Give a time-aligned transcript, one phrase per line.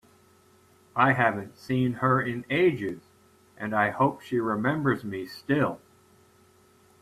[0.95, 3.03] I haven’t seen her in ages,
[3.55, 5.79] and I hope she remembers me still!